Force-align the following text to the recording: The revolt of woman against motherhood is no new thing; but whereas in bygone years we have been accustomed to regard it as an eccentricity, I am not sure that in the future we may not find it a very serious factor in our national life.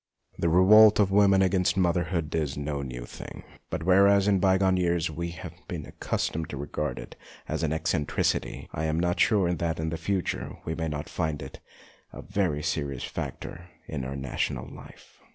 The 0.39 0.49
revolt 0.49 0.99
of 0.99 1.11
woman 1.11 1.43
against 1.43 1.77
motherhood 1.77 2.33
is 2.33 2.57
no 2.57 2.81
new 2.81 3.05
thing; 3.05 3.43
but 3.69 3.83
whereas 3.83 4.27
in 4.27 4.39
bygone 4.39 4.75
years 4.77 5.11
we 5.11 5.29
have 5.29 5.53
been 5.67 5.85
accustomed 5.85 6.49
to 6.49 6.57
regard 6.57 6.97
it 6.97 7.15
as 7.47 7.61
an 7.61 7.71
eccentricity, 7.71 8.67
I 8.73 8.85
am 8.85 8.99
not 8.99 9.19
sure 9.19 9.53
that 9.53 9.79
in 9.79 9.89
the 9.91 9.97
future 9.97 10.57
we 10.65 10.73
may 10.73 10.87
not 10.87 11.07
find 11.07 11.39
it 11.43 11.59
a 12.11 12.23
very 12.23 12.63
serious 12.63 13.03
factor 13.03 13.69
in 13.87 14.03
our 14.03 14.15
national 14.15 14.67
life. 14.73 15.19